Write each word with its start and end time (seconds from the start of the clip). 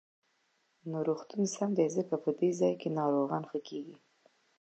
نو 0.89 0.97
روغتون 1.07 1.43
سم 1.55 1.69
دی، 1.77 1.85
ځکه 1.97 2.13
په 2.23 2.29
دې 2.39 2.49
ځاى 2.59 2.73
کې 2.81 2.89
ناروغان 2.97 3.43
ښه 3.49 3.59
کېږي. 3.67 3.95